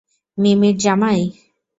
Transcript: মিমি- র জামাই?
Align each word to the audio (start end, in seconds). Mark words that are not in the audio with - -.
মিমি- 0.37 0.73
র 0.73 0.77
জামাই? 0.83 1.19